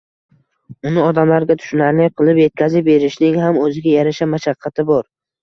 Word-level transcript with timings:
uni 0.91 1.01
odamlarga 1.09 1.55
tushunarli 1.59 2.07
qilib 2.21 2.41
yetkazib 2.45 2.89
berishning 2.89 3.39
ham 3.45 3.61
o‘ziga 3.67 3.95
yarasha 3.99 4.31
mashaqqati 4.35 4.89
bor. 4.91 5.07